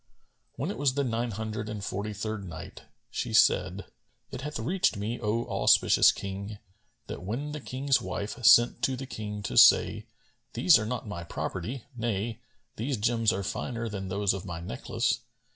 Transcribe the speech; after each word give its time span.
When 0.55 0.71
it 0.71 0.79
was 0.79 0.95
the 0.95 1.03
Nine 1.03 1.29
Hundred 1.29 1.69
and 1.69 1.83
Forty 1.85 2.11
third 2.11 2.43
Night, 2.49 2.85
She 3.11 3.33
said, 3.35 3.85
It 4.31 4.41
hath 4.41 4.57
reached 4.57 4.97
me, 4.97 5.19
O 5.21 5.45
auspicious 5.45 6.11
King, 6.11 6.57
that 7.05 7.21
when 7.21 7.51
the 7.51 7.59
King's 7.59 8.01
wife 8.01 8.43
sent 8.43 8.81
to 8.81 8.95
the 8.95 9.05
King 9.05 9.43
to 9.43 9.55
say, 9.57 10.07
"These 10.53 10.79
are 10.79 10.87
not 10.87 11.05
my 11.07 11.23
property; 11.23 11.83
nay, 11.95 12.41
these 12.77 12.97
gems 12.97 13.31
are 13.31 13.43
finer 13.43 13.87
than 13.87 14.07
those 14.07 14.33
of 14.33 14.43
my 14.43 14.59
necklace. 14.59 15.19